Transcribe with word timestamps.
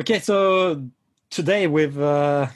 Okay, 0.00 0.20
so 0.20 0.88
today 1.28 1.66
we've 1.66 2.00
uh, 2.00 2.46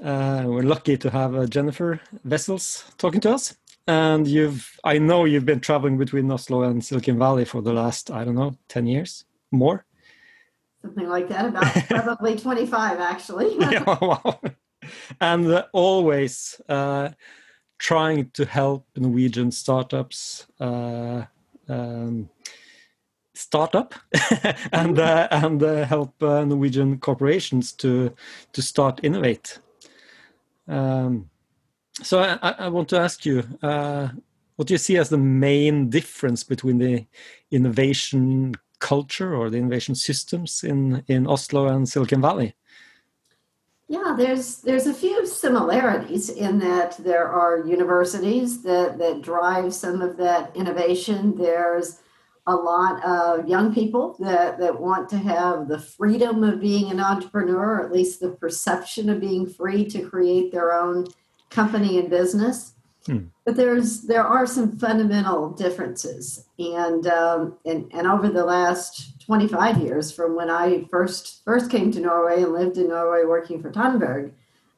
uh, 0.00 0.44
we're 0.46 0.62
lucky 0.62 0.96
to 0.96 1.10
have 1.10 1.34
uh, 1.34 1.44
Jennifer 1.44 2.00
Vessels 2.22 2.84
talking 2.98 3.20
to 3.22 3.32
us, 3.34 3.56
and 3.88 4.28
you've 4.28 4.78
I 4.84 4.98
know 4.98 5.24
you've 5.24 5.44
been 5.44 5.58
traveling 5.58 5.98
between 5.98 6.30
Oslo 6.30 6.62
and 6.62 6.84
Silicon 6.84 7.18
Valley 7.18 7.46
for 7.46 7.62
the 7.62 7.72
last 7.72 8.12
I 8.12 8.22
don't 8.22 8.36
know 8.36 8.56
ten 8.68 8.86
years 8.86 9.24
more, 9.50 9.84
something 10.82 11.08
like 11.08 11.26
that. 11.30 11.46
About 11.46 11.74
probably 11.88 12.38
twenty 12.38 12.64
five 12.64 13.00
actually. 13.00 13.56
yeah, 13.58 13.82
wow. 13.82 14.40
And 15.20 15.50
uh, 15.50 15.64
always 15.72 16.60
uh, 16.68 17.08
trying 17.76 18.30
to 18.34 18.44
help 18.44 18.86
Norwegian 18.94 19.50
startups. 19.50 20.46
Uh, 20.60 21.24
um, 21.68 22.30
startup 23.34 23.94
and 24.72 24.98
uh, 24.98 25.28
and 25.30 25.62
uh, 25.62 25.84
help 25.84 26.20
uh, 26.22 26.44
Norwegian 26.44 26.98
corporations 26.98 27.72
to 27.72 28.14
to 28.52 28.62
start 28.62 29.00
innovate. 29.02 29.58
Um, 30.68 31.30
so 32.02 32.20
I, 32.20 32.54
I, 32.58 32.68
want 32.68 32.88
to 32.88 32.98
ask 32.98 33.26
you, 33.26 33.44
uh, 33.62 34.08
what 34.56 34.66
do 34.66 34.74
you 34.74 34.78
see 34.78 34.96
as 34.96 35.10
the 35.10 35.18
main 35.18 35.90
difference 35.90 36.42
between 36.42 36.78
the 36.78 37.06
innovation 37.50 38.54
culture 38.78 39.34
or 39.34 39.50
the 39.50 39.58
innovation 39.58 39.94
systems 39.94 40.64
in 40.64 41.04
in 41.08 41.26
Oslo 41.26 41.66
and 41.66 41.88
Silicon 41.88 42.22
Valley? 42.22 42.54
Yeah, 43.86 44.14
there's 44.16 44.58
there's 44.62 44.86
a 44.86 44.94
few 44.94 45.26
similarities 45.26 46.30
in 46.30 46.58
that 46.60 46.96
there 46.98 47.28
are 47.28 47.66
universities 47.66 48.62
that 48.62 48.98
that 48.98 49.20
drive 49.20 49.74
some 49.74 50.00
of 50.00 50.16
that 50.16 50.56
innovation. 50.56 51.36
There's 51.36 52.00
a 52.46 52.54
lot 52.54 53.02
of 53.04 53.48
young 53.48 53.72
people 53.74 54.16
that, 54.20 54.58
that 54.58 54.78
want 54.78 55.08
to 55.08 55.16
have 55.16 55.66
the 55.66 55.78
freedom 55.78 56.44
of 56.44 56.60
being 56.60 56.90
an 56.90 57.00
entrepreneur, 57.00 57.76
or 57.76 57.84
at 57.84 57.92
least 57.92 58.20
the 58.20 58.30
perception 58.30 59.08
of 59.08 59.20
being 59.20 59.46
free 59.46 59.84
to 59.86 60.02
create 60.02 60.52
their 60.52 60.72
own 60.72 61.06
company 61.50 61.98
and 61.98 62.10
business. 62.10 62.72
Hmm. 63.06 63.26
But 63.44 63.56
there's 63.56 64.02
there 64.02 64.24
are 64.24 64.46
some 64.46 64.78
fundamental 64.78 65.50
differences, 65.50 66.46
and 66.58 67.06
um, 67.06 67.58
and 67.66 67.90
and 67.92 68.06
over 68.06 68.30
the 68.30 68.44
last 68.44 69.20
25 69.26 69.78
years, 69.78 70.10
from 70.10 70.34
when 70.34 70.48
I 70.48 70.86
first 70.90 71.42
first 71.44 71.70
came 71.70 71.92
to 71.92 72.00
Norway 72.00 72.42
and 72.42 72.52
lived 72.52 72.78
in 72.78 72.88
Norway 72.88 73.24
working 73.26 73.60
for 73.60 73.70
Tandberg, 73.70 74.32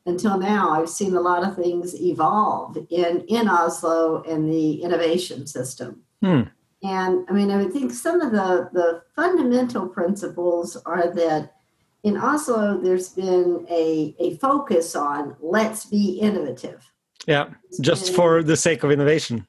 until 0.07 0.39
now, 0.39 0.71
I've 0.71 0.89
seen 0.89 1.15
a 1.15 1.21
lot 1.21 1.47
of 1.47 1.55
things 1.55 2.01
evolve 2.01 2.77
in 2.91 3.25
in 3.29 3.49
Oslo 3.49 4.25
and 4.25 4.51
the 4.51 4.83
innovation 4.83 5.47
system. 5.47 6.03
Hmm. 6.21 6.43
And 6.83 7.27
I 7.29 7.33
mean, 7.33 7.51
I 7.51 7.57
would 7.57 7.73
think 7.73 7.93
some 7.93 8.21
of 8.21 8.33
the, 8.33 8.69
the 8.73 9.03
fundamental 9.15 9.89
principles 9.89 10.77
are 10.87 11.13
that 11.15 11.53
in 12.03 12.17
Oslo, 12.17 12.79
there's 12.79 13.09
been 13.09 13.67
a, 13.69 14.15
a 14.19 14.37
focus 14.37 14.95
on 14.95 15.37
let's 15.41 15.87
be 15.87 16.21
innovative. 16.21 16.89
Yeah, 17.27 17.49
just 17.81 18.09
and, 18.09 18.17
for 18.17 18.43
the 18.43 18.57
sake 18.57 18.85
of 18.85 18.93
innovation. 18.93 19.47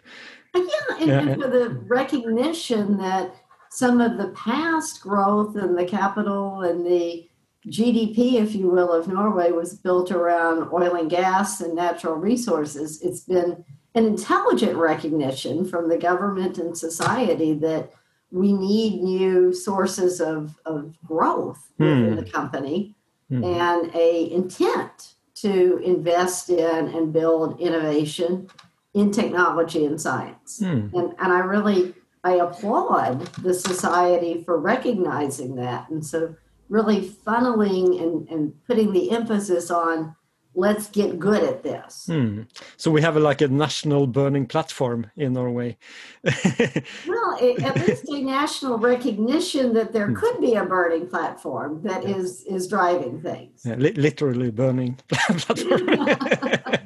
Uh, 0.56 0.62
yeah, 0.62 0.98
and, 1.00 1.08
yeah, 1.08 1.20
and 1.20 1.42
for 1.42 1.50
the 1.50 1.70
recognition 1.88 2.98
that 2.98 3.36
some 3.70 4.02
of 4.02 4.18
the 4.18 4.30
past 4.30 5.02
growth 5.02 5.56
and 5.56 5.78
the 5.78 5.86
capital 5.86 6.62
and 6.62 6.86
the 6.86 7.30
GDP, 7.68 8.36
if 8.42 8.56
you 8.56 8.70
will, 8.70 8.92
of 8.92 9.08
Norway 9.08 9.52
was 9.52 9.76
built 9.76 10.12
around 10.12 10.70
oil 10.74 10.96
and 10.96 11.10
gas 11.10 11.62
and 11.62 11.76
natural 11.76 12.16
resources. 12.16 13.02
It's 13.02 13.22
been 13.22 13.64
an 13.98 14.06
intelligent 14.06 14.78
recognition 14.78 15.66
from 15.66 15.90
the 15.90 15.98
government 15.98 16.60
and 16.60 16.78
society 16.78 17.54
that 17.56 17.92
we 18.32 18.54
need 18.54 19.02
new 19.02 19.52
sources 19.52 20.22
of, 20.22 20.56
of 20.66 20.96
growth 21.04 21.72
hmm. 21.78 21.86
within 21.86 22.16
the 22.16 22.30
company 22.30 22.96
hmm. 23.30 23.44
and 23.44 23.94
a 23.96 24.32
intent 24.32 25.16
to 25.34 25.78
invest 25.84 26.50
in 26.50 26.88
and 26.88 27.12
build 27.12 27.60
innovation 27.60 28.48
in 28.94 29.12
technology 29.12 29.86
and 29.86 30.00
science. 30.00 30.60
Hmm. 30.60 30.90
And, 30.94 31.16
and 31.20 31.34
I 31.34 31.40
really 31.40 31.96
I 32.24 32.34
applaud 32.34 33.28
the 33.38 33.54
society 33.54 34.44
for 34.44 34.60
recognizing 34.60 35.56
that. 35.56 35.90
And 35.90 36.06
so 36.06 36.36
really 36.70 37.02
funneling 37.02 38.02
and, 38.02 38.28
and 38.30 38.54
putting 38.68 38.92
the 38.92 39.12
emphasis 39.12 39.72
on 39.72 40.16
let's 40.58 40.88
get 40.90 41.20
good 41.20 41.44
at 41.44 41.62
this. 41.62 42.08
Hmm. 42.08 42.42
So 42.78 42.90
we 42.90 43.02
have 43.02 43.16
a, 43.16 43.20
like 43.20 43.42
a 43.42 43.48
national 43.48 44.08
burning 44.08 44.48
platform 44.48 45.10
in 45.16 45.34
Norway. 45.34 45.78
well, 46.24 47.38
it, 47.40 47.62
at 47.64 47.76
least 47.88 48.10
a 48.10 48.22
national 48.22 48.80
recognition 48.80 49.74
that 49.76 49.94
there 49.94 50.08
hmm. 50.08 50.16
could 50.16 50.42
be 50.42 50.56
a 50.56 50.66
burning 50.66 51.08
platform 51.08 51.82
that 51.84 52.04
is 52.04 52.44
is 52.46 52.68
driving 52.68 53.22
things. 53.22 53.62
Yeah, 53.64 53.76
li 53.76 53.92
literally 53.94 54.52
burning 54.52 55.00
platform. 55.10 55.86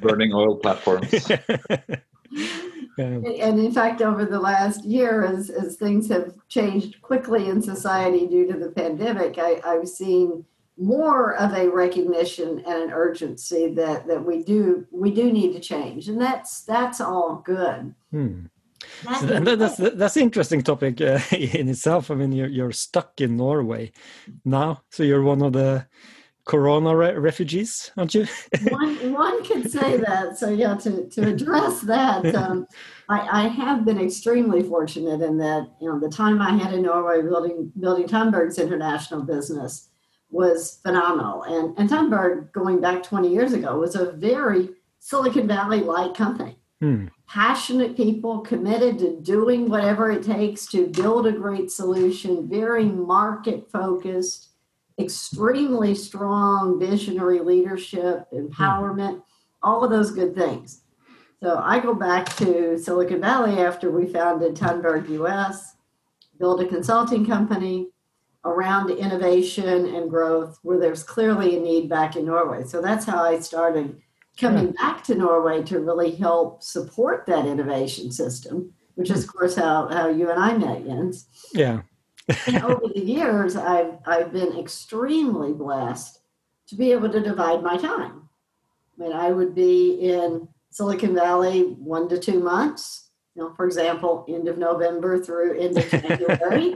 burning 0.00 0.32
oil 0.34 0.56
platforms. 0.56 1.30
And 2.98 3.58
in 3.58 3.72
fact, 3.72 4.02
over 4.02 4.26
the 4.26 4.38
last 4.38 4.84
year, 4.84 5.24
as, 5.24 5.48
as 5.48 5.76
things 5.76 6.10
have 6.10 6.34
changed 6.48 7.00
quickly 7.00 7.48
in 7.48 7.62
society 7.62 8.26
due 8.26 8.46
to 8.52 8.58
the 8.58 8.70
pandemic, 8.70 9.38
I, 9.38 9.62
I've 9.64 9.88
seen 9.88 10.44
more 10.78 11.34
of 11.36 11.52
a 11.52 11.68
recognition 11.68 12.62
and 12.66 12.82
an 12.82 12.92
urgency 12.92 13.72
that 13.74 14.06
that 14.06 14.24
we 14.24 14.42
do 14.42 14.86
we 14.90 15.10
do 15.10 15.32
need 15.32 15.52
to 15.52 15.60
change. 15.60 16.08
And 16.08 16.20
that's 16.20 16.62
that's 16.62 17.00
all 17.00 17.42
good. 17.44 17.94
Hmm. 18.10 18.46
so, 19.20 19.28
and 19.28 19.46
that's 19.46 19.76
that's 19.76 20.16
an 20.16 20.22
interesting 20.22 20.62
topic 20.62 21.00
uh, 21.00 21.20
in 21.32 21.68
itself. 21.68 22.10
I 22.10 22.14
mean 22.14 22.32
you're, 22.32 22.48
you're 22.48 22.72
stuck 22.72 23.20
in 23.20 23.36
norway 23.36 23.92
now. 24.44 24.82
So 24.90 25.02
you're 25.02 25.22
one 25.22 25.42
of 25.42 25.52
the 25.52 25.86
corona 26.44 26.96
re 26.96 27.12
refugees 27.12 27.92
aren't 27.96 28.14
you? 28.14 28.26
One 28.70 29.12
one 29.12 29.44
could 29.44 29.70
say 29.70 29.96
that. 29.98 30.36
So 30.38 30.48
yeah 30.48 30.74
to, 30.74 31.08
to 31.10 31.28
address 31.28 31.82
that 31.82 32.34
um, 32.34 32.66
I, 33.08 33.44
I 33.44 33.48
have 33.48 33.84
been 33.84 34.00
extremely 34.00 34.62
fortunate 34.64 35.20
in 35.22 35.38
that 35.38 35.68
you 35.80 35.88
know 35.88 36.00
the 36.00 36.08
time 36.08 36.42
i 36.42 36.50
had 36.56 36.74
in 36.74 36.82
norway 36.82 37.22
building 37.22 37.70
building 37.78 38.08
Tandberg's 38.08 38.58
international 38.58 39.22
business 39.22 39.91
was 40.32 40.80
phenomenal. 40.82 41.42
And, 41.44 41.78
and 41.78 42.52
going 42.52 42.80
back 42.80 43.02
20 43.02 43.28
years 43.28 43.52
ago, 43.52 43.78
was 43.78 43.94
a 43.94 44.12
very 44.12 44.70
Silicon 44.98 45.46
Valley 45.46 45.80
like 45.80 46.14
company. 46.14 46.58
Hmm. 46.80 47.06
Passionate 47.28 47.96
people 47.96 48.40
committed 48.40 48.98
to 48.98 49.20
doing 49.20 49.68
whatever 49.68 50.10
it 50.10 50.22
takes 50.22 50.66
to 50.66 50.88
build 50.88 51.26
a 51.26 51.32
great 51.32 51.70
solution, 51.70 52.48
very 52.48 52.86
market 52.86 53.70
focused, 53.70 54.48
extremely 54.98 55.94
strong 55.94 56.80
visionary 56.80 57.40
leadership, 57.40 58.26
empowerment, 58.32 59.14
hmm. 59.14 59.20
all 59.62 59.84
of 59.84 59.90
those 59.90 60.10
good 60.10 60.34
things. 60.34 60.80
So 61.42 61.60
I 61.62 61.78
go 61.80 61.94
back 61.94 62.34
to 62.36 62.78
Silicon 62.78 63.20
Valley 63.20 63.58
after 63.58 63.90
we 63.90 64.06
founded 64.06 64.56
Tandberg 64.56 65.08
US, 65.10 65.74
built 66.38 66.62
a 66.62 66.66
consulting 66.66 67.26
company, 67.26 67.91
around 68.44 68.90
innovation 68.90 69.94
and 69.94 70.10
growth 70.10 70.58
where 70.62 70.78
there's 70.78 71.02
clearly 71.02 71.56
a 71.56 71.60
need 71.60 71.88
back 71.88 72.16
in 72.16 72.26
Norway. 72.26 72.64
So 72.64 72.82
that's 72.82 73.04
how 73.04 73.22
I 73.22 73.38
started 73.38 74.00
coming 74.36 74.66
yeah. 74.66 74.82
back 74.82 75.04
to 75.04 75.14
Norway 75.14 75.62
to 75.64 75.80
really 75.80 76.14
help 76.14 76.62
support 76.62 77.24
that 77.26 77.46
innovation 77.46 78.10
system, 78.10 78.72
which 78.94 79.10
is, 79.10 79.24
of 79.24 79.30
hmm. 79.30 79.38
course, 79.38 79.56
how, 79.56 79.88
how 79.88 80.08
you 80.08 80.30
and 80.30 80.42
I 80.42 80.56
met, 80.56 80.84
Jens. 80.84 81.26
Yeah. 81.52 81.82
and 82.46 82.62
over 82.64 82.88
the 82.94 83.00
years, 83.00 83.56
I've, 83.56 83.98
I've 84.06 84.32
been 84.32 84.58
extremely 84.58 85.52
blessed 85.52 86.20
to 86.68 86.74
be 86.74 86.92
able 86.92 87.10
to 87.10 87.20
divide 87.20 87.62
my 87.62 87.76
time. 87.76 88.28
I 88.98 89.02
mean, 89.02 89.12
I 89.12 89.30
would 89.30 89.54
be 89.54 89.94
in 90.10 90.48
Silicon 90.70 91.14
Valley 91.14 91.62
one 91.62 92.08
to 92.08 92.18
two 92.18 92.40
months 92.40 93.10
you 93.34 93.42
know, 93.42 93.54
for 93.54 93.64
example, 93.64 94.24
end 94.28 94.48
of 94.48 94.58
November 94.58 95.22
through 95.22 95.58
end 95.58 95.78
of 95.78 95.88
January. 95.88 96.74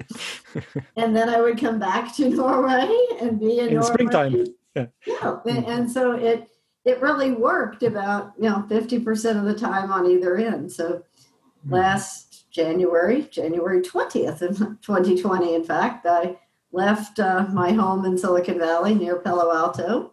and 0.96 1.14
then 1.14 1.28
I 1.28 1.40
would 1.40 1.60
come 1.60 1.78
back 1.78 2.14
to 2.16 2.28
Norway 2.28 2.88
and 3.20 3.38
be 3.38 3.58
in, 3.58 3.69
in 3.69 3.75
Norway. 3.75 3.88
springtime. 3.88 4.46
Yeah. 4.75 4.86
yeah. 5.06 5.38
And, 5.46 5.66
and, 5.66 5.90
so 5.90 6.12
it 6.12 6.48
it 6.84 7.00
really 7.00 7.32
worked 7.32 7.82
about, 7.82 8.32
you 8.38 8.48
know, 8.48 8.64
50% 8.69 9.38
of 9.38 9.44
the 9.44 9.54
time 9.54 9.90
on 9.90 10.06
either 10.06 10.36
end. 10.36 10.70
So 10.70 10.92
mm-hmm. 10.92 11.75
last 11.75 12.50
January, 12.50 13.22
January 13.22 13.82
20th 13.82 14.40
of 14.40 14.58
2020, 14.82 15.54
in 15.54 15.64
fact, 15.64 16.06
I 16.06 16.38
left 16.72 17.19
uh, 17.19 17.46
my 17.52 17.72
home 17.72 18.04
in 18.04 18.16
Silicon 18.16 18.58
Valley 18.58 18.94
near 18.94 19.16
Palo 19.16 19.52
Alto, 19.54 20.12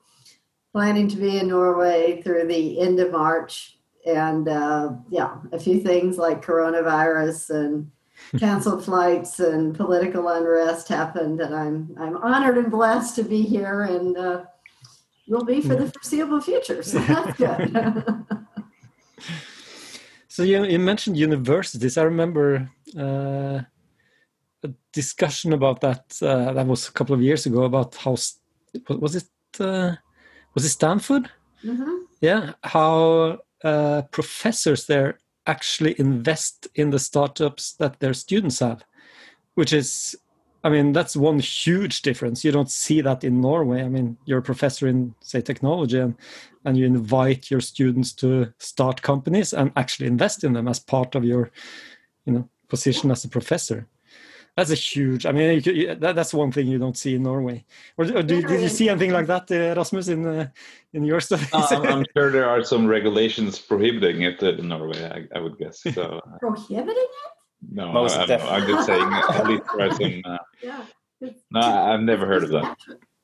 planning 0.73 1.07
to 1.09 1.17
be 1.17 1.37
in 1.37 1.47
Norway 1.47 2.21
through 2.23 2.47
the 2.47 2.79
end 2.79 2.99
of 2.99 3.11
March 3.11 3.77
and 4.05 4.47
uh, 4.47 4.93
yeah, 5.09 5.37
a 5.51 5.59
few 5.59 5.79
things 5.79 6.17
like 6.17 6.45
coronavirus 6.45 7.49
and 7.49 7.91
canceled 8.39 8.85
flights 8.85 9.39
and 9.39 9.75
political 9.75 10.29
unrest 10.29 10.87
happened, 10.87 11.41
and 11.41 11.55
I'm 11.55 11.95
I'm 11.99 12.17
honored 12.17 12.57
and 12.57 12.71
blessed 12.71 13.15
to 13.17 13.23
be 13.23 13.41
here, 13.41 13.83
and 13.83 14.17
uh, 14.17 14.43
will 15.27 15.45
be 15.45 15.61
for 15.61 15.75
the 15.75 15.91
foreseeable 15.91 16.41
future. 16.41 16.83
So 16.83 16.99
that's 16.99 17.37
good. 17.37 18.25
so 20.27 20.43
you 20.43 20.63
you 20.65 20.79
mentioned 20.79 21.17
universities. 21.17 21.97
I 21.97 22.03
remember. 22.03 22.69
Uh, 22.97 23.61
a 24.63 24.73
discussion 24.91 25.53
about 25.53 25.81
that 25.81 26.17
uh, 26.21 26.53
that 26.53 26.65
was 26.65 26.87
a 26.87 26.91
couple 26.91 27.13
of 27.13 27.21
years 27.21 27.45
ago 27.45 27.63
about 27.63 27.95
how 27.95 28.11
was 28.11 29.15
it 29.15 29.29
uh, 29.59 29.95
was 30.53 30.65
it 30.65 30.69
Stanford? 30.69 31.29
Mm-hmm. 31.63 31.95
Yeah, 32.21 32.53
how 32.63 33.39
uh, 33.63 34.03
professors 34.11 34.85
there 34.85 35.19
actually 35.45 35.95
invest 35.99 36.67
in 36.75 36.89
the 36.89 36.99
startups 36.99 37.73
that 37.73 37.99
their 37.99 38.13
students 38.13 38.59
have, 38.59 38.83
which 39.55 39.73
is, 39.73 40.15
I 40.63 40.69
mean, 40.69 40.93
that's 40.93 41.15
one 41.15 41.39
huge 41.39 42.01
difference. 42.01 42.45
You 42.45 42.51
don't 42.51 42.71
see 42.71 43.01
that 43.01 43.23
in 43.23 43.41
Norway. 43.41 43.83
I 43.83 43.89
mean, 43.89 44.17
you're 44.25 44.39
a 44.39 44.43
professor 44.43 44.87
in, 44.87 45.13
say, 45.19 45.41
technology, 45.41 45.99
and, 45.99 46.15
and 46.63 46.77
you 46.77 46.85
invite 46.85 47.51
your 47.51 47.61
students 47.61 48.13
to 48.13 48.53
start 48.59 49.01
companies 49.01 49.53
and 49.53 49.71
actually 49.75 50.07
invest 50.07 50.43
in 50.43 50.53
them 50.53 50.67
as 50.67 50.79
part 50.79 51.15
of 51.15 51.25
your, 51.25 51.51
you 52.25 52.33
know, 52.33 52.49
position 52.69 53.11
as 53.11 53.25
a 53.25 53.29
professor. 53.29 53.87
That's 54.55 54.69
a 54.69 54.75
huge. 54.75 55.25
I 55.25 55.31
mean, 55.31 55.61
you, 55.65 55.73
you, 55.73 55.95
that, 55.95 56.15
that's 56.15 56.33
one 56.33 56.51
thing 56.51 56.67
you 56.67 56.77
don't 56.77 56.97
see 56.97 57.15
in 57.15 57.23
Norway. 57.23 57.65
Or, 57.97 58.05
or 58.05 58.21
do, 58.21 58.41
did 58.41 58.61
you 58.61 58.69
see 58.69 58.87
anything 58.87 59.11
like 59.11 59.25
that, 59.25 59.51
uh, 59.51 59.73
Rasmus, 59.75 60.09
in 60.09 60.27
uh, 60.27 60.47
in 60.93 61.03
your 61.03 61.21
studies? 61.21 61.49
Uh, 61.51 61.67
I'm, 61.71 61.85
I'm, 61.87 62.05
sure 62.15 62.29
there 62.29 62.47
are 62.47 62.63
some 62.63 62.85
regulations 62.85 63.57
prohibiting 63.57 64.21
it 64.21 64.43
in 64.43 64.67
Norway. 64.67 65.03
I, 65.05 65.37
I 65.37 65.41
would 65.41 65.57
guess. 65.57 65.81
So 65.81 66.21
prohibiting 66.39 66.95
it? 66.97 67.31
No, 67.71 67.91
Most 67.91 68.17
I, 68.17 68.23
am 68.25 68.67
just 68.67 68.85
saying. 68.85 69.13
At 69.29 69.47
least 69.47 69.63
there 69.75 69.87
are 69.87 69.95
some. 69.95 70.21
Uh, 70.23 70.37
yeah. 70.61 70.83
No, 71.49 71.61
I've 71.61 72.01
never 72.01 72.27
heard 72.27 72.43
of 72.43 72.51
that. 72.51 72.77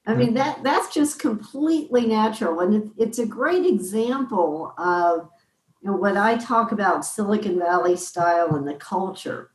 I 0.08 0.16
mean 0.16 0.34
that 0.34 0.64
that's 0.64 0.92
just 0.92 1.20
completely 1.20 2.08
natural, 2.08 2.62
and 2.62 2.74
it, 2.74 2.90
it's 2.98 3.20
a 3.20 3.26
great 3.26 3.66
example 3.68 4.74
of 4.80 5.30
you 5.84 5.92
know, 5.92 5.98
what 5.98 6.18
I 6.18 6.38
talk 6.38 6.72
about 6.72 7.06
Silicon 7.06 7.60
Valley 7.60 7.96
style 7.96 8.56
and 8.56 8.68
the 8.68 8.74
culture 8.74 9.52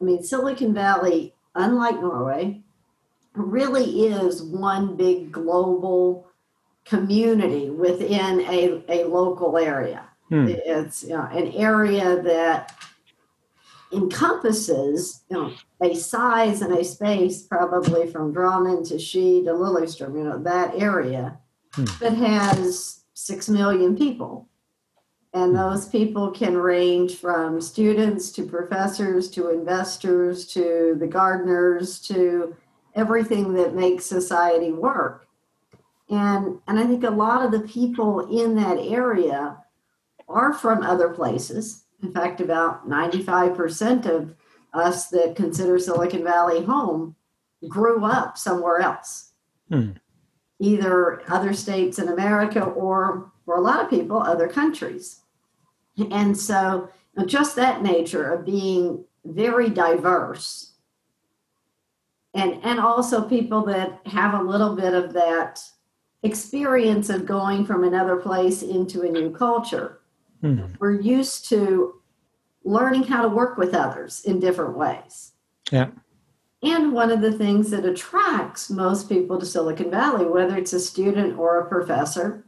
I 0.00 0.04
mean, 0.04 0.22
Silicon 0.22 0.72
Valley, 0.72 1.34
unlike 1.54 2.00
Norway, 2.00 2.60
really 3.34 4.06
is 4.06 4.42
one 4.42 4.96
big 4.96 5.30
global 5.30 6.26
community 6.84 7.70
within 7.70 8.40
a, 8.40 8.82
a 8.88 9.04
local 9.04 9.58
area. 9.58 10.06
Hmm. 10.28 10.46
It's 10.48 11.02
you 11.02 11.10
know, 11.10 11.28
an 11.30 11.52
area 11.52 12.22
that 12.22 12.76
encompasses 13.92 15.22
you 15.28 15.36
know, 15.36 15.52
a 15.82 15.94
size 15.94 16.62
and 16.62 16.72
a 16.72 16.84
space 16.84 17.42
probably 17.42 18.06
from 18.06 18.32
Drammen 18.32 18.86
to 18.88 18.98
Ski 18.98 19.44
to 19.44 19.50
Lillestrøm, 19.50 20.14
you 20.14 20.24
know, 20.24 20.38
that 20.42 20.74
area 20.76 21.38
hmm. 21.72 21.84
that 22.00 22.14
has 22.14 23.00
six 23.14 23.48
million 23.48 23.96
people. 23.96 24.48
And 25.32 25.54
those 25.54 25.88
people 25.88 26.30
can 26.32 26.56
range 26.56 27.16
from 27.16 27.60
students 27.60 28.30
to 28.32 28.44
professors 28.44 29.30
to 29.30 29.50
investors 29.50 30.46
to 30.48 30.96
the 30.98 31.06
gardeners 31.06 32.00
to 32.08 32.56
everything 32.94 33.54
that 33.54 33.74
makes 33.74 34.04
society 34.04 34.72
work. 34.72 35.28
And, 36.08 36.58
and 36.66 36.78
I 36.78 36.86
think 36.86 37.04
a 37.04 37.10
lot 37.10 37.44
of 37.44 37.52
the 37.52 37.66
people 37.68 38.26
in 38.28 38.56
that 38.56 38.78
area 38.78 39.58
are 40.28 40.52
from 40.52 40.82
other 40.82 41.10
places. 41.10 41.84
In 42.02 42.12
fact, 42.12 42.40
about 42.40 42.88
95% 42.88 44.06
of 44.06 44.34
us 44.72 45.08
that 45.08 45.36
consider 45.36 45.78
Silicon 45.78 46.24
Valley 46.24 46.64
home 46.64 47.14
grew 47.68 48.04
up 48.04 48.38
somewhere 48.38 48.78
else, 48.78 49.32
hmm. 49.68 49.90
either 50.58 51.22
other 51.30 51.52
states 51.52 51.98
in 51.98 52.08
America 52.08 52.62
or, 52.62 53.29
for 53.50 53.56
a 53.56 53.60
lot 53.60 53.82
of 53.82 53.90
people, 53.90 54.22
other 54.22 54.46
countries. 54.46 55.22
And 56.12 56.38
so, 56.38 56.88
just 57.26 57.56
that 57.56 57.82
nature 57.82 58.32
of 58.32 58.46
being 58.46 59.04
very 59.24 59.68
diverse, 59.68 60.74
and 62.32 62.60
and 62.62 62.78
also 62.78 63.22
people 63.22 63.64
that 63.64 64.00
have 64.06 64.34
a 64.34 64.42
little 64.44 64.76
bit 64.76 64.94
of 64.94 65.12
that 65.14 65.60
experience 66.22 67.10
of 67.10 67.26
going 67.26 67.66
from 67.66 67.82
another 67.82 68.14
place 68.18 68.62
into 68.62 69.02
a 69.02 69.10
new 69.10 69.30
culture. 69.30 69.98
Mm-hmm. 70.44 70.74
We're 70.78 71.00
used 71.00 71.48
to 71.48 71.94
learning 72.62 73.02
how 73.02 73.22
to 73.22 73.28
work 73.28 73.58
with 73.58 73.74
others 73.74 74.20
in 74.24 74.38
different 74.38 74.76
ways. 74.76 75.32
Yeah. 75.72 75.88
And 76.62 76.92
one 76.92 77.10
of 77.10 77.20
the 77.20 77.32
things 77.32 77.70
that 77.70 77.84
attracts 77.84 78.70
most 78.70 79.08
people 79.08 79.40
to 79.40 79.46
Silicon 79.46 79.90
Valley, 79.90 80.26
whether 80.26 80.56
it's 80.56 80.72
a 80.72 80.78
student 80.78 81.36
or 81.36 81.58
a 81.58 81.68
professor 81.68 82.44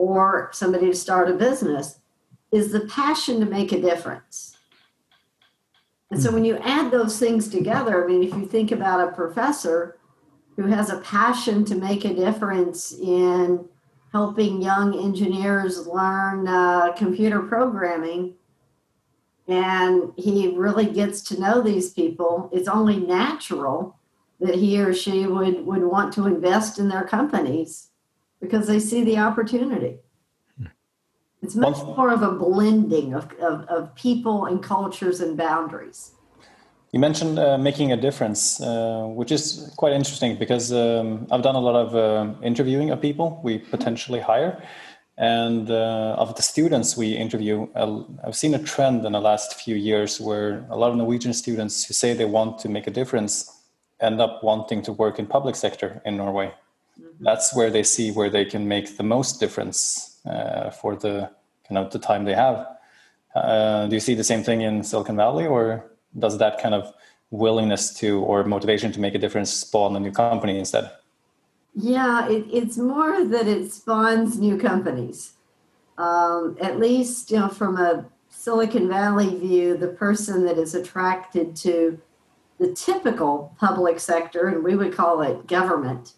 or 0.00 0.48
somebody 0.54 0.86
to 0.86 0.96
start 0.96 1.28
a 1.28 1.34
business, 1.34 1.98
is 2.50 2.72
the 2.72 2.80
passion 2.86 3.38
to 3.38 3.44
make 3.44 3.70
a 3.70 3.80
difference. 3.80 4.56
And 6.10 6.20
so 6.20 6.32
when 6.32 6.46
you 6.46 6.56
add 6.56 6.90
those 6.90 7.18
things 7.18 7.48
together, 7.48 8.02
I 8.02 8.06
mean, 8.06 8.22
if 8.22 8.32
you 8.32 8.46
think 8.46 8.72
about 8.72 9.06
a 9.06 9.12
professor 9.12 9.98
who 10.56 10.62
has 10.68 10.88
a 10.88 11.00
passion 11.00 11.66
to 11.66 11.74
make 11.74 12.06
a 12.06 12.14
difference 12.14 12.92
in 12.92 13.68
helping 14.10 14.62
young 14.62 14.98
engineers 14.98 15.86
learn 15.86 16.48
uh, 16.48 16.92
computer 16.96 17.42
programming, 17.42 18.34
and 19.48 20.12
he 20.16 20.56
really 20.56 20.86
gets 20.86 21.20
to 21.24 21.38
know 21.38 21.60
these 21.60 21.90
people, 21.92 22.48
it's 22.54 22.68
only 22.68 22.96
natural 22.96 23.98
that 24.40 24.54
he 24.54 24.80
or 24.80 24.94
she 24.94 25.26
would, 25.26 25.66
would 25.66 25.84
want 25.84 26.14
to 26.14 26.26
invest 26.26 26.78
in 26.78 26.88
their 26.88 27.04
companies 27.04 27.89
because 28.40 28.66
they 28.66 28.80
see 28.80 29.04
the 29.04 29.18
opportunity. 29.18 29.98
It's 31.42 31.56
much 31.56 31.78
more 31.78 32.10
of 32.10 32.22
a 32.22 32.32
blending 32.32 33.14
of, 33.14 33.32
of, 33.40 33.64
of 33.68 33.94
people 33.94 34.44
and 34.44 34.62
cultures 34.62 35.20
and 35.20 35.36
boundaries. 35.36 36.12
You 36.92 36.98
mentioned 36.98 37.38
uh, 37.38 37.56
making 37.56 37.92
a 37.92 37.96
difference, 37.96 38.60
uh, 38.60 39.04
which 39.06 39.30
is 39.30 39.72
quite 39.76 39.92
interesting 39.92 40.36
because 40.36 40.72
um, 40.72 41.26
I've 41.30 41.42
done 41.42 41.54
a 41.54 41.60
lot 41.60 41.76
of 41.76 41.94
uh, 41.94 42.34
interviewing 42.42 42.90
of 42.90 43.00
people 43.00 43.40
we 43.42 43.58
potentially 43.58 44.20
hire. 44.20 44.62
And 45.16 45.70
uh, 45.70 46.16
of 46.18 46.34
the 46.36 46.42
students 46.42 46.96
we 46.96 47.12
interview, 47.12 47.68
I've 48.24 48.34
seen 48.34 48.54
a 48.54 48.58
trend 48.58 49.04
in 49.04 49.12
the 49.12 49.20
last 49.20 49.54
few 49.60 49.76
years 49.76 50.20
where 50.20 50.64
a 50.70 50.76
lot 50.76 50.90
of 50.90 50.96
Norwegian 50.96 51.34
students 51.34 51.84
who 51.84 51.94
say 51.94 52.14
they 52.14 52.24
want 52.24 52.58
to 52.60 52.68
make 52.68 52.86
a 52.86 52.90
difference 52.90 53.64
end 54.00 54.20
up 54.20 54.42
wanting 54.42 54.82
to 54.82 54.92
work 54.92 55.18
in 55.18 55.26
public 55.26 55.56
sector 55.56 56.00
in 56.04 56.16
Norway. 56.16 56.52
Mm-hmm. 57.00 57.24
That's 57.24 57.54
where 57.54 57.70
they 57.70 57.82
see 57.82 58.10
where 58.10 58.30
they 58.30 58.44
can 58.44 58.68
make 58.68 58.96
the 58.96 59.02
most 59.02 59.40
difference 59.40 60.20
uh, 60.26 60.70
for 60.70 60.96
the 60.96 61.30
kind 61.66 61.78
of 61.78 61.90
the 61.92 61.98
time 61.98 62.24
they 62.24 62.34
have. 62.34 62.66
Uh, 63.34 63.86
do 63.86 63.94
you 63.94 64.00
see 64.00 64.14
the 64.14 64.24
same 64.24 64.42
thing 64.42 64.62
in 64.62 64.82
Silicon 64.82 65.16
Valley, 65.16 65.46
or 65.46 65.92
does 66.18 66.38
that 66.38 66.60
kind 66.60 66.74
of 66.74 66.92
willingness 67.30 67.94
to 67.94 68.20
or 68.20 68.44
motivation 68.44 68.90
to 68.92 69.00
make 69.00 69.14
a 69.14 69.18
difference 69.18 69.52
spawn 69.52 69.94
a 69.94 70.00
new 70.00 70.10
company 70.10 70.58
instead? 70.58 70.90
Yeah, 71.74 72.28
it, 72.28 72.46
it's 72.52 72.76
more 72.76 73.24
that 73.24 73.46
it 73.46 73.72
spawns 73.72 74.38
new 74.38 74.58
companies. 74.58 75.34
Um, 75.96 76.56
at 76.60 76.80
least, 76.80 77.30
you 77.30 77.38
know, 77.38 77.48
from 77.48 77.76
a 77.76 78.06
Silicon 78.28 78.88
Valley 78.88 79.36
view, 79.38 79.76
the 79.76 79.88
person 79.88 80.44
that 80.46 80.58
is 80.58 80.74
attracted 80.74 81.54
to 81.56 82.00
the 82.58 82.72
typical 82.72 83.54
public 83.58 84.00
sector, 84.00 84.48
and 84.48 84.64
we 84.64 84.74
would 84.74 84.94
call 84.94 85.22
it 85.22 85.46
government 85.46 86.14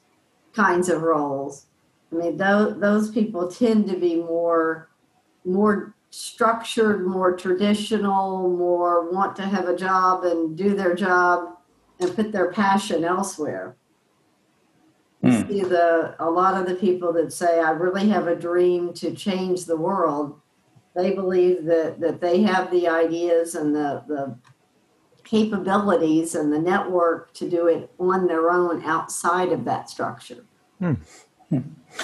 kinds 0.55 0.89
of 0.89 1.03
roles, 1.03 1.67
I 2.13 2.17
mean, 2.17 2.37
those, 2.37 2.79
those 2.79 3.11
people 3.11 3.49
tend 3.49 3.89
to 3.89 3.97
be 3.97 4.17
more, 4.17 4.89
more 5.45 5.95
structured, 6.11 7.07
more 7.07 7.35
traditional, 7.37 8.51
more 8.51 9.11
want 9.11 9.35
to 9.37 9.43
have 9.43 9.67
a 9.67 9.77
job 9.77 10.25
and 10.25 10.57
do 10.57 10.75
their 10.75 10.95
job 10.95 11.57
and 12.01 12.15
put 12.15 12.33
their 12.33 12.53
passion 12.53 13.05
elsewhere. 13.05 13.77
Mm. 15.25 15.49
See 15.49 15.63
the 15.63 16.17
a 16.19 16.29
lot 16.29 16.61
of 16.61 16.69
the 16.69 16.75
people 16.75 17.13
that 17.15 17.33
say, 17.33 17.61
I 17.61 17.71
really 17.71 18.09
have 18.09 18.27
a 18.27 18.37
dream 18.37 18.93
to 18.95 19.15
change 19.15 19.65
the 19.65 19.77
world, 19.77 20.41
they 20.95 21.15
believe 21.15 21.65
that, 21.65 22.01
that 22.01 22.21
they 22.21 22.43
have 22.43 22.71
the 22.71 22.89
ideas 22.89 23.55
and 23.55 23.75
the, 23.75 24.03
the 24.07 24.37
capabilities 25.33 26.35
and 26.35 26.53
the 26.53 26.59
network 26.59 27.33
to 27.33 27.49
do 27.49 27.63
it 27.67 27.83
on 27.99 28.27
their 28.27 28.51
own 28.51 28.85
outside 28.85 29.51
of 29.57 29.65
that 29.65 29.89
structure. 29.89 30.45
Hmm. 30.79 30.97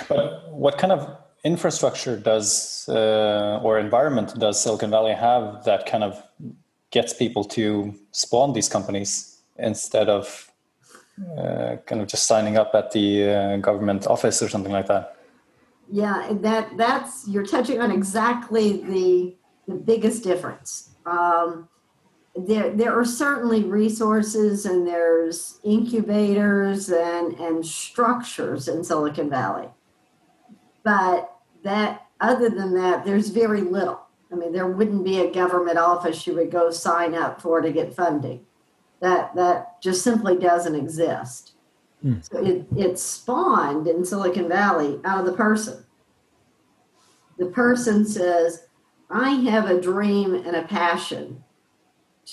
But 0.08 0.50
what 0.64 0.78
kind 0.78 0.92
of 0.97 1.00
infrastructure 1.44 2.16
does 2.16 2.88
uh, 2.88 3.61
or 3.62 3.78
environment 3.78 4.28
does 4.38 4.54
Silicon 4.62 4.90
Valley 4.90 5.12
have 5.28 5.42
that 5.64 5.85
kind 5.92 6.04
of 6.08 6.12
gets 6.90 7.12
people 7.12 7.44
to 7.56 7.94
spawn 8.12 8.54
these 8.54 8.68
companies 8.76 9.11
instead 9.58 10.08
of 10.08 10.50
uh, 11.38 11.76
kind 11.87 12.00
of 12.00 12.06
just 12.08 12.25
signing 12.26 12.56
up 12.56 12.70
at 12.75 12.92
the 12.92 13.08
uh, 13.28 13.56
government 13.58 14.06
office 14.06 14.42
or 14.42 14.49
something 14.49 14.73
like 14.73 14.87
that? 14.87 15.04
Yeah, 15.90 16.32
that 16.47 16.64
that's 16.76 17.28
you're 17.28 17.49
touching 17.56 17.78
on 17.85 17.90
exactly 17.90 18.66
the 18.94 19.37
the 19.70 19.78
biggest 19.90 20.23
difference. 20.23 20.70
Um, 21.04 21.68
there 22.37 22.70
there 22.70 22.99
are 22.99 23.04
certainly 23.04 23.64
resources 23.64 24.64
and 24.64 24.87
there's 24.87 25.61
incubators 25.64 26.88
and 26.88 27.35
and 27.35 27.66
structures 27.66 28.68
in 28.68 28.85
Silicon 28.85 29.28
Valley 29.28 29.68
but 30.85 31.37
that 31.64 32.06
other 32.20 32.49
than 32.49 32.75
that, 32.75 33.04
there's 33.04 33.28
very 33.28 33.61
little. 33.61 34.00
I 34.32 34.35
mean, 34.35 34.52
there 34.52 34.66
wouldn't 34.66 35.04
be 35.04 35.20
a 35.20 35.30
government 35.30 35.78
office 35.78 36.26
you 36.26 36.35
would 36.35 36.50
go 36.50 36.70
sign 36.70 37.14
up 37.14 37.40
for 37.40 37.61
to 37.61 37.73
get 37.73 37.94
funding. 37.94 38.44
That 39.00 39.35
that 39.37 39.80
just 39.80 40.02
simply 40.02 40.37
doesn't 40.37 40.75
exist. 40.75 41.52
Mm. 42.04 42.25
So 42.28 42.44
it, 42.44 42.66
it 42.76 42.99
spawned 42.99 43.87
in 43.87 44.04
Silicon 44.04 44.49
Valley 44.49 45.00
out 45.04 45.20
of 45.20 45.26
the 45.26 45.32
person. 45.32 45.85
The 47.38 47.47
person 47.47 48.04
says, 48.04 48.66
I 49.11 49.30
have 49.30 49.70
a 49.70 49.80
dream 49.80 50.35
and 50.35 50.56
a 50.56 50.62
passion 50.62 51.44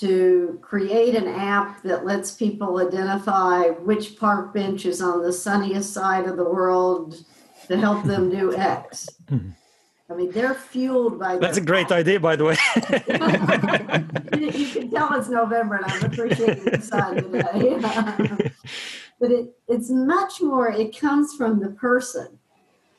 to 0.00 0.58
create 0.60 1.14
an 1.14 1.26
app 1.26 1.82
that 1.82 2.04
lets 2.04 2.32
people 2.32 2.78
identify 2.78 3.68
which 3.68 4.18
park 4.18 4.52
bench 4.52 4.84
is 4.84 5.00
on 5.00 5.22
the 5.22 5.32
sunniest 5.32 5.92
side 5.92 6.26
of 6.26 6.36
the 6.36 6.44
world 6.44 7.24
to 7.68 7.78
help 7.78 8.04
them 8.04 8.30
do 8.30 8.54
X. 8.56 9.08
Hmm. 9.28 9.50
Mean, 10.14 10.30
they're 10.30 10.54
fueled 10.54 11.18
by. 11.18 11.36
That's 11.36 11.56
a 11.56 11.60
great 11.60 11.90
idea, 11.90 12.20
by 12.20 12.36
the 12.36 12.44
way. 12.44 12.56
you, 14.40 14.68
can 14.68 14.88
tell 14.88 15.12
it's 15.18 15.28
November, 15.28 15.74
and 15.74 15.84
I'm 15.84 16.04
appreciating 16.04 16.64
the 16.64 16.80
sun 16.80 17.16
today. 17.16 18.52
but 19.20 19.32
it, 19.32 19.56
it's 19.66 19.90
much 19.90 20.40
more. 20.40 20.70
It 20.70 20.96
comes 20.96 21.34
from 21.34 21.58
the 21.58 21.70
person, 21.70 22.38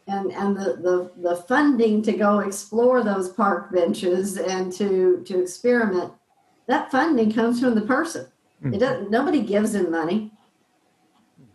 and 0.06 0.34
and 0.34 0.58
the, 0.58 0.76
the 0.84 1.12
the 1.30 1.38
funding 1.38 2.02
to 2.02 2.12
go 2.12 2.40
explore 2.40 3.02
those 3.02 3.30
park 3.30 3.72
benches 3.72 4.38
and 4.38 4.74
to 4.74 5.24
to 5.28 5.42
experiment. 5.42 6.12
That 6.68 6.92
funding 6.92 7.32
comes 7.32 7.60
from 7.60 7.76
the 7.76 7.82
person. 7.82 8.28
Mm-hmm. 8.64 8.74
It 8.74 8.80
doesn't. 8.80 9.12
Nobody 9.12 9.42
gives 9.42 9.74
him 9.74 9.92
money. 9.92 10.32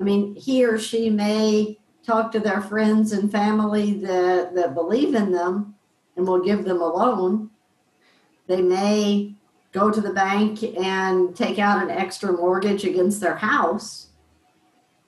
I 0.01 0.03
mean, 0.03 0.35
he 0.35 0.65
or 0.65 0.79
she 0.79 1.11
may 1.11 1.79
talk 2.05 2.33
to 2.33 2.41
their 2.41 2.61
friends 2.61 3.13
and 3.13 3.31
family 3.31 3.95
that, 4.01 4.55
that 4.55 4.75
believe 4.75 5.15
in 5.15 5.31
them 5.33 5.75
and 6.17 6.27
will 6.27 6.43
give 6.43 6.65
them 6.65 6.81
a 6.81 6.87
loan. 6.87 7.51
They 8.49 8.61
may 8.61 9.35
go 9.73 9.91
to 9.91 10.01
the 10.01 10.13
bank 10.13 10.63
and 10.63 11.35
take 11.35 11.59
out 11.59 11.83
an 11.83 11.91
extra 11.91 12.33
mortgage 12.33 12.85
against 12.85 13.21
their 13.21 13.37
house, 13.37 14.09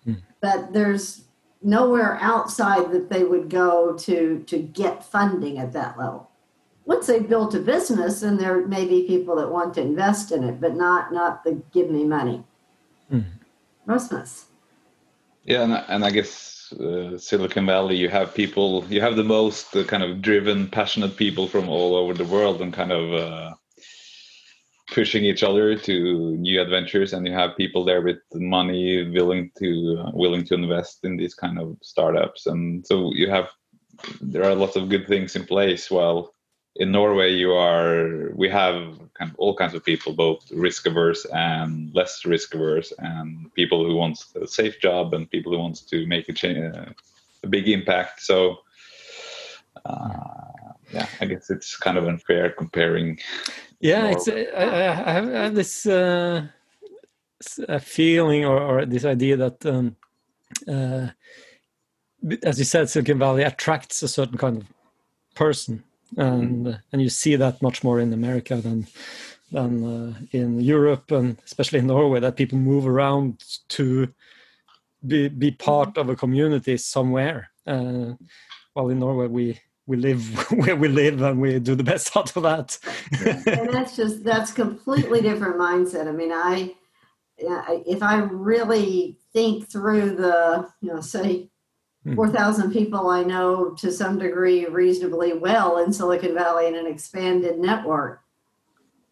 hmm. 0.05 0.15
but 0.41 0.73
there's 0.73 1.25
nowhere 1.61 2.19
outside 2.21 2.93
that 2.93 3.11
they 3.11 3.25
would 3.25 3.51
go 3.51 3.97
to 3.97 4.45
to 4.47 4.59
get 4.59 5.05
funding 5.05 5.59
at 5.59 5.73
that 5.73 5.99
level. 5.99 6.31
Once 6.87 7.07
they've 7.07 7.29
built 7.29 7.55
a 7.55 7.59
business, 7.59 8.23
and 8.23 8.39
there 8.39 8.67
may 8.67 8.85
be 8.85 9.07
people 9.07 9.37
that 9.37 9.51
want 9.51 9.75
to 9.75 9.81
invest 9.81 10.33
in 10.33 10.45
it, 10.45 10.61
but 10.61 10.75
not 10.75 11.13
not 11.13 11.43
the 11.45 11.63
give 11.73 11.91
me 11.91 12.05
money. 12.05 12.45
Hmm. 13.09 13.21
Rasmus. 13.87 14.47
Yeah, 15.45 15.63
and, 15.63 15.73
and 15.89 16.05
I 16.05 16.11
guess 16.11 16.73
uh, 16.73 17.19
Silicon 17.19 17.67
Valley, 17.67 17.97
you 17.97 18.09
have 18.09 18.35
people, 18.35 18.85
you 18.89 19.03
have 19.03 19.17
the 19.17 19.25
most 19.25 19.77
uh, 19.77 19.85
kind 19.85 20.03
of 20.03 20.23
driven, 20.23 20.69
passionate 20.69 21.19
people 21.19 21.47
from 21.49 21.69
all 21.69 21.95
over 21.95 22.15
the 22.15 22.25
world, 22.25 22.63
and 22.63 22.73
kind 22.73 22.93
of 22.93 23.13
uh, 23.13 23.55
pushing 24.93 25.25
each 25.25 25.43
other 25.43 25.77
to 25.77 26.37
new 26.37 26.61
adventures. 26.61 27.13
And 27.13 27.27
you 27.27 27.33
have 27.35 27.57
people 27.57 27.85
there 27.85 28.01
with 28.01 28.19
money, 28.35 29.11
willing 29.11 29.51
to 29.59 30.05
uh, 30.05 30.11
willing 30.15 30.45
to 30.47 30.55
invest 30.55 31.05
in 31.05 31.17
these 31.17 31.35
kind 31.35 31.59
of 31.59 31.77
startups. 31.83 32.47
And 32.47 32.87
so 32.87 33.13
you 33.15 33.29
have 33.31 33.49
there 34.21 34.45
are 34.45 34.55
lots 34.55 34.77
of 34.77 34.89
good 34.89 35.07
things 35.07 35.37
in 35.37 35.45
place. 35.45 35.91
While 35.91 36.34
in 36.77 36.91
Norway, 36.91 37.33
you 37.33 37.53
are 37.53 38.31
we 38.35 38.49
have 38.49 38.99
kind 39.15 39.31
of 39.31 39.37
all 39.39 39.55
kinds 39.55 39.75
of 39.75 39.85
people, 39.85 40.13
both 40.13 40.51
risk 40.51 40.87
averse 40.87 41.25
and 41.27 41.95
less 41.95 42.25
risk 42.25 42.55
averse, 42.55 42.93
and 42.99 43.53
people 43.55 43.87
who 43.87 43.95
want 43.95 44.25
a 44.41 44.47
safe 44.47 44.81
job 44.81 45.15
and 45.15 45.31
people 45.31 45.53
who 45.53 45.59
wants 45.59 45.81
to 45.83 46.07
make 46.07 46.29
a 46.29 46.77
uh, 46.77 46.93
a 47.45 47.47
big 47.47 47.69
impact. 47.69 48.23
So, 48.23 48.59
uh, 49.85 50.09
yeah, 50.93 51.07
I 51.21 51.27
guess 51.27 51.49
it's 51.49 51.77
kind 51.77 51.97
of 51.97 52.09
unfair 52.09 52.51
comparing. 52.51 53.21
Yeah, 53.79 54.11
Norway. 54.11 54.15
it's 54.15 54.29
I, 54.29 54.63
I, 54.63 55.13
have, 55.13 55.29
I 55.29 55.43
have 55.45 55.55
this 55.55 55.87
uh, 55.87 56.49
feeling 57.81 58.45
or, 58.45 58.61
or, 58.61 58.87
this 58.87 59.05
idea 59.05 59.37
that. 59.37 59.65
Um, 59.67 59.97
uh, 60.69 61.09
as 62.43 62.59
you 62.59 62.65
said, 62.65 62.89
Silicon 62.89 63.19
Valley 63.19 63.43
attracts 63.43 64.03
a 64.03 64.09
certain 64.09 64.39
kind 64.39 64.57
of 64.57 64.67
person 65.35 65.85
and 66.17 66.67
mm. 66.67 66.81
and 66.93 67.03
you 67.03 67.09
see 67.09 67.37
that 67.37 67.63
much 67.63 67.85
more 67.85 68.01
in 68.01 68.13
America 68.13 68.57
than 68.57 68.87
than 69.53 69.85
uh, 69.85 70.15
in 70.33 70.61
Europe 70.61 71.11
and 71.11 71.39
especially 71.45 71.79
in 71.79 71.87
Norway 71.87 72.21
that 72.21 72.37
people 72.37 72.59
move 72.59 72.87
around 72.87 73.43
to 73.69 74.09
be 75.07 75.29
be 75.29 75.51
part 75.51 75.97
of 75.99 76.09
a 76.09 76.17
community 76.17 76.77
somewhere. 76.77 77.51
Uh, 77.67 78.15
while 78.75 78.91
in 78.91 78.99
Norway 78.99 79.27
we 79.27 79.61
we 79.87 79.97
live 79.97 80.51
where 80.51 80.77
we 80.77 80.89
live 80.89 81.23
and 81.23 81.41
we 81.41 81.59
do 81.59 81.75
the 81.75 81.85
best 81.85 82.17
out 82.17 82.37
of 82.37 82.43
that. 82.43 82.79
and 83.47 83.73
that's 83.73 83.97
just 83.97 84.25
that's 84.25 84.53
completely 84.53 85.21
different 85.21 85.57
mindset. 85.57 86.09
I 86.09 86.13
mean, 86.13 86.33
I 86.33 86.75
if 87.39 88.03
I 88.03 88.19
really 88.19 89.19
think 89.33 89.71
through 89.71 90.17
the 90.17 90.69
you 90.81 90.93
know 90.93 91.01
say. 91.01 91.51
4,000 92.13 92.71
people 92.73 93.09
I 93.09 93.23
know 93.23 93.71
to 93.71 93.91
some 93.91 94.19
degree 94.19 94.67
reasonably 94.67 95.33
well 95.33 95.79
in 95.79 95.93
Silicon 95.93 96.35
Valley 96.35 96.67
in 96.67 96.75
an 96.75 96.87
expanded 96.87 97.59
network. 97.59 98.21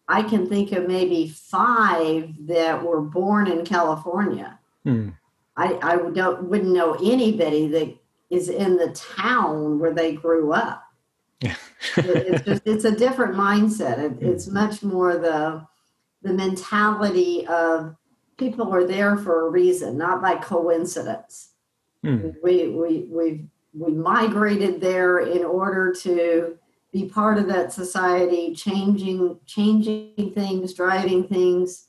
I 0.07 0.21
can 0.21 0.47
think 0.47 0.71
of 0.73 0.87
maybe 0.87 1.29
five 1.29 2.33
that 2.47 2.83
were 2.83 3.01
born 3.01 3.47
in 3.47 3.65
California. 3.65 4.59
Hmm. 4.83 5.09
I, 5.55 5.79
I 5.81 5.95
don't, 6.11 6.43
wouldn't 6.49 6.73
know 6.73 6.93
anybody 6.93 7.67
that 7.67 7.95
is 8.29 8.49
in 8.49 8.77
the 8.77 8.91
town 8.91 9.79
where 9.79 9.93
they 9.93 10.13
grew 10.13 10.53
up. 10.53 10.83
Yeah. 11.43 11.55
it's 11.97 12.45
just 12.45 12.61
it's 12.65 12.85
a 12.85 12.95
different 12.95 13.35
mindset. 13.35 13.97
It, 13.97 14.11
hmm. 14.11 14.29
it's 14.29 14.47
much 14.47 14.81
more 14.81 15.17
the 15.17 15.67
the 16.21 16.31
mentality 16.31 17.45
of 17.47 17.97
people 18.37 18.73
are 18.73 18.85
there 18.85 19.17
for 19.17 19.45
a 19.45 19.49
reason, 19.49 19.97
not 19.97 20.21
by 20.21 20.35
coincidence. 20.35 21.52
Mm. 22.03 22.35
We, 22.43 22.67
we, 22.69 23.07
we, 23.09 23.45
we 23.73 23.93
migrated 23.93 24.81
there 24.81 25.19
in 25.19 25.43
order 25.43 25.93
to 26.01 26.57
be 26.91 27.05
part 27.05 27.37
of 27.37 27.47
that 27.47 27.73
society, 27.73 28.53
changing, 28.53 29.39
changing 29.45 30.31
things, 30.35 30.73
driving 30.73 31.27
things, 31.27 31.87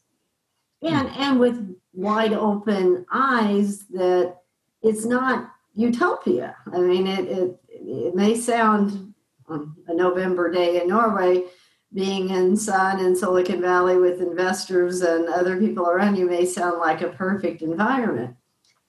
and, 0.82 1.08
mm. 1.08 1.16
and 1.18 1.40
with 1.40 1.76
wide 1.92 2.32
open 2.32 3.04
eyes 3.12 3.86
that 3.88 4.36
it's 4.82 5.04
not 5.04 5.50
utopia. 5.74 6.56
I 6.72 6.78
mean, 6.78 7.06
it, 7.06 7.26
it, 7.26 7.60
it 7.68 8.14
may 8.14 8.34
sound 8.34 9.14
um, 9.48 9.76
a 9.88 9.94
November 9.94 10.50
day 10.50 10.80
in 10.80 10.88
Norway, 10.88 11.44
being 11.92 12.30
in 12.30 12.56
sun 12.56 12.98
in 13.00 13.14
Silicon 13.14 13.60
Valley 13.60 13.96
with 13.96 14.20
investors 14.20 15.02
and 15.02 15.28
other 15.28 15.58
people 15.58 15.88
around 15.88 16.16
you 16.16 16.26
may 16.26 16.44
sound 16.44 16.78
like 16.78 17.02
a 17.02 17.08
perfect 17.10 17.62
environment 17.62 18.34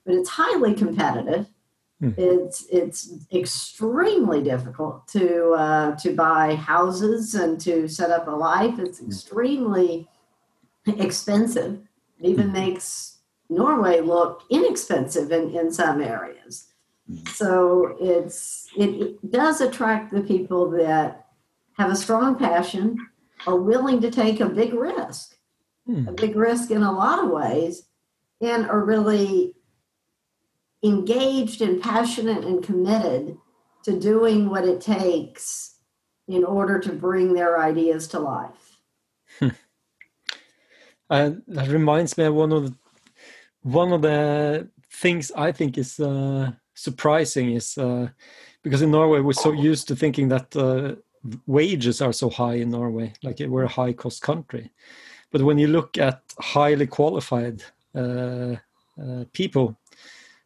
but 0.06 0.16
it's 0.16 0.30
highly 0.30 0.74
competitive. 0.74 1.48
Hmm. 2.00 2.12
It's 2.18 2.66
it's 2.70 3.14
extremely 3.34 4.44
difficult 4.44 5.08
to 5.10 5.52
uh, 5.52 5.96
to 5.98 6.14
buy 6.14 6.56
houses 6.56 7.36
and 7.36 7.60
to 7.62 7.88
set 7.88 8.12
up 8.12 8.28
a 8.28 8.32
life. 8.32 8.78
It's 8.80 9.00
hmm. 9.00 9.08
extremely 9.08 10.08
expensive. 10.86 11.80
It 12.20 12.30
even 12.30 12.48
hmm. 12.48 12.54
makes 12.54 13.18
Norway 13.50 14.02
look 14.02 14.44
inexpensive 14.50 15.32
in, 15.32 15.56
in 15.56 15.72
some 15.72 16.02
areas. 16.02 16.68
Hmm. 17.08 17.26
So 17.28 17.98
it's 18.00 18.68
it, 18.78 18.90
it 18.90 19.32
does 19.32 19.62
attract 19.62 20.12
the 20.12 20.22
people 20.22 20.70
that 20.72 21.28
have 21.78 21.92
a 21.92 21.96
strong 21.96 22.36
passion, 22.38 22.98
are 23.48 23.58
willing 23.58 24.00
to 24.02 24.10
take 24.10 24.40
a 24.40 24.46
big 24.48 24.74
risk, 24.74 25.38
a 26.08 26.12
big 26.14 26.36
risk 26.38 26.72
in 26.72 26.84
a 26.84 26.92
lot 26.92 27.22
of 27.22 27.30
ways, 27.30 27.84
and 28.40 28.66
are 28.70 28.84
really 28.84 29.55
engaged 30.86 31.62
and 31.62 31.82
passionate 31.82 32.44
and 32.44 32.64
committed 32.64 33.38
to 33.84 34.00
doing 34.00 34.50
what 34.50 34.66
it 34.66 34.82
takes 34.82 35.78
in 36.28 36.44
order 36.44 36.80
to 36.80 36.92
bring 36.92 37.34
their 37.34 37.60
ideas 37.60 38.08
to 38.10 38.20
life. 38.20 38.80
And 41.10 41.44
that 41.48 41.68
reminds 41.70 42.18
me 42.18 42.26
of 42.26 42.34
one 42.34 42.52
of 42.52 42.66
the, 42.66 42.76
one 43.62 43.94
of 43.94 44.02
the 44.02 44.70
things 44.90 45.32
I 45.36 45.52
think 45.52 45.78
is 45.78 46.00
uh, 46.00 46.52
surprising 46.74 47.52
is 47.52 47.78
uh, 47.78 48.10
because 48.64 48.82
in 48.82 48.92
Norway 48.92 49.20
we're 49.20 49.34
so 49.34 49.52
used 49.52 49.88
to 49.88 49.96
thinking 49.96 50.30
that 50.30 50.56
uh, 50.56 50.96
wages 51.46 52.02
are 52.02 52.14
so 52.14 52.30
high 52.30 52.56
in 52.56 52.70
Norway, 52.70 53.14
like 53.24 53.40
we're 53.40 53.64
a 53.64 53.68
high 53.68 53.94
cost 53.94 54.22
country. 54.22 54.72
But 55.32 55.42
when 55.42 55.58
you 55.58 55.68
look 55.68 55.98
at 55.98 56.22
highly 56.40 56.88
qualified 56.88 57.64
uh, 57.94 58.56
uh, 59.02 59.26
people 59.34 59.78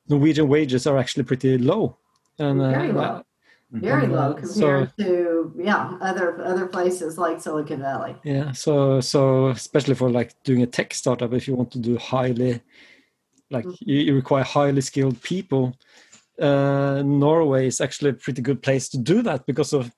Norwegian 0.09 0.47
wages 0.47 0.87
are 0.87 0.97
actually 0.97 1.23
pretty 1.23 1.57
low. 1.57 1.97
And, 2.37 2.61
uh, 2.61 2.71
Very 2.71 2.91
low. 2.91 3.23
Very 3.71 4.05
and, 4.05 4.13
low 4.13 4.33
compared 4.33 4.91
so, 4.97 5.03
to 5.03 5.53
yeah 5.55 5.95
other 6.01 6.43
other 6.43 6.65
places 6.65 7.19
like 7.19 7.39
Silicon 7.39 7.81
Valley. 7.81 8.15
Yeah, 8.23 8.51
so 8.51 8.99
so 8.99 9.49
especially 9.49 9.93
for 9.93 10.09
like 10.09 10.33
doing 10.43 10.63
a 10.63 10.65
tech 10.65 10.91
startup, 10.91 11.33
if 11.33 11.47
you 11.47 11.53
want 11.53 11.69
to 11.73 11.79
do 11.79 11.95
highly, 11.97 12.61
like 13.51 13.65
mm-hmm. 13.65 13.89
you, 13.89 13.99
you, 13.99 14.15
require 14.15 14.43
highly 14.43 14.81
skilled 14.81 15.21
people, 15.21 15.77
uh, 16.41 17.03
Norway 17.05 17.67
is 17.67 17.79
actually 17.79 18.09
a 18.09 18.13
pretty 18.13 18.41
good 18.41 18.63
place 18.63 18.89
to 18.89 18.97
do 18.97 19.21
that 19.21 19.45
because 19.45 19.71
of 19.71 19.91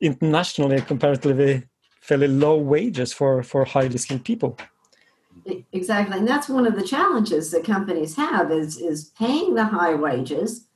internationally 0.00 0.80
comparatively 0.80 1.62
fairly 2.00 2.26
low 2.26 2.56
wages 2.56 3.12
for 3.12 3.44
for 3.44 3.64
highly 3.64 3.98
skilled 3.98 4.24
people. 4.24 4.58
Exactly. 5.72 6.18
And 6.18 6.28
that's 6.28 6.48
one 6.48 6.66
of 6.66 6.76
the 6.76 6.86
challenges 6.86 7.50
that 7.50 7.64
companies 7.64 8.16
have 8.16 8.50
is, 8.50 8.78
is 8.78 9.12
paying 9.18 9.54
the 9.54 9.64
high 9.64 9.94
wages 9.94 10.66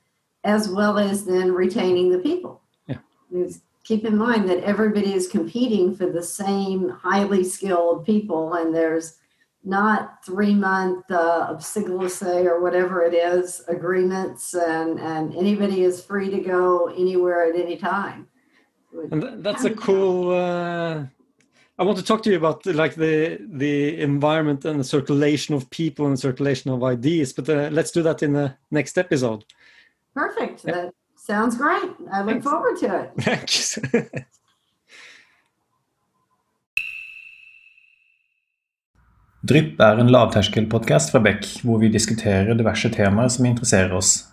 as 0.43 0.69
well 0.69 0.97
as 0.97 1.25
then 1.25 1.53
retaining 1.53 2.11
the 2.11 2.19
people. 2.19 2.61
Yeah. 2.87 2.97
Keep 3.83 4.05
in 4.05 4.17
mind 4.17 4.49
that 4.49 4.63
everybody 4.63 5.13
is 5.13 5.27
competing 5.27 5.95
for 5.95 6.09
the 6.09 6.23
same 6.23 6.89
highly 6.89 7.43
skilled 7.43 8.05
people 8.05 8.53
and 8.53 8.73
there's 8.73 9.17
not 9.65 10.23
three 10.25 10.53
month 10.53 11.09
uh, 11.09 11.57
say 11.59 12.45
or 12.45 12.61
whatever 12.61 13.03
it 13.03 13.13
is 13.13 13.61
agreements 13.67 14.53
and, 14.53 14.99
and 14.99 15.33
anybody 15.35 15.83
is 15.83 16.03
free 16.03 16.29
to 16.29 16.39
go 16.39 16.87
anywhere 16.87 17.45
at 17.45 17.59
any 17.59 17.77
time. 17.77 18.27
And 19.11 19.43
that's 19.43 19.63
a 19.63 19.73
cool 19.73 20.31
uh, 20.31 21.05
I 21.79 21.83
want 21.83 21.97
to 21.97 22.03
talk 22.03 22.21
to 22.23 22.29
you 22.29 22.37
about 22.37 22.65
like 22.65 22.95
the 22.95 23.39
the 23.41 23.99
environment 23.99 24.65
and 24.65 24.79
the 24.79 24.83
circulation 24.83 25.55
of 25.55 25.69
people 25.69 26.05
and 26.05 26.19
circulation 26.19 26.71
of 26.71 26.83
ideas, 26.83 27.33
but 27.33 27.49
uh, 27.49 27.69
let's 27.71 27.91
do 27.91 28.03
that 28.03 28.21
in 28.21 28.33
the 28.33 28.53
next 28.69 28.97
episode. 28.97 29.43
Perfect. 30.13 30.65
Yep. 30.65 30.75
That 30.75 30.93
sounds 31.15 31.57
great. 31.57 31.89
I 32.11 32.21
look 32.21 32.43
Thanks. 32.43 32.45
forward 32.45 32.77
to 32.77 32.99
it. 32.99 33.11
Thanks. 33.19 33.79
Drypp 39.43 39.81
er 39.81 39.97
en 39.99 40.07
lavterskelpodkast 40.07 41.11
fra 41.11 41.19
Bekk 41.19 41.43
hvor 41.67 41.81
vi 41.81 41.89
diskuterer 41.91 42.53
diverse 42.55 42.89
temaer 42.93 43.27
som 43.33 43.45
interesserer 43.49 43.91
oss. 43.97 44.29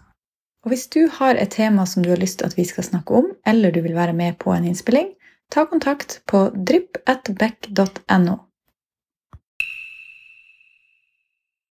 Og 0.63 0.71
Hvis 0.71 0.87
du 0.93 1.09
har 1.11 1.35
et 1.35 1.51
tema 1.51 1.87
som 1.89 2.05
du 2.05 2.11
har 2.13 2.21
lyst 2.21 2.39
til 2.39 2.47
at 2.47 2.55
vi 2.57 2.65
skal 2.69 2.85
snakke 2.85 3.15
om, 3.17 3.27
eller 3.49 3.73
du 3.73 3.81
vil 3.81 3.97
være 3.97 4.13
med 4.13 4.37
på 4.39 4.53
en 4.55 4.65
innspilling, 4.71 5.09
ta 5.51 5.67
kontakt 5.67 6.23
på 6.27 6.51
drypp.beck.no. 6.55 8.50